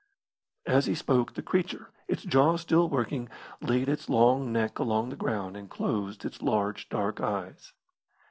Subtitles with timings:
[0.65, 3.29] As he spoke the creature, its jaw still working,
[3.61, 7.71] laid its long neck along the ground and closed its large dark eyes.